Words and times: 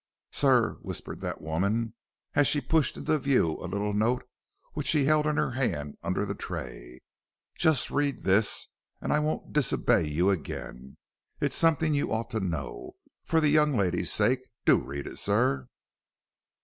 "Sir," 0.31 0.79
whispered 0.81 1.19
that 1.21 1.41
woman, 1.43 1.93
as 2.33 2.47
she 2.47 2.59
pushed 2.59 2.97
into 2.97 3.19
view 3.19 3.51
a 3.57 3.69
little 3.69 3.93
note 3.93 4.27
which 4.73 4.87
she 4.87 5.05
held 5.05 5.27
in 5.27 5.37
her 5.37 5.51
hand 5.51 5.95
under 6.01 6.25
the 6.25 6.33
tray, 6.33 7.01
"just 7.55 7.91
read 7.91 8.23
this, 8.23 8.69
and 8.99 9.13
I 9.13 9.19
won't 9.19 9.53
disobey 9.53 10.07
you 10.07 10.31
again. 10.31 10.97
It's 11.39 11.55
something 11.55 11.93
you 11.93 12.11
ought 12.11 12.31
to 12.31 12.39
know. 12.39 12.95
For 13.25 13.39
the 13.39 13.49
young 13.49 13.77
ladies' 13.77 14.11
sakes 14.11 14.49
do 14.65 14.81
read 14.81 15.05
it, 15.05 15.19
sir." 15.19 15.67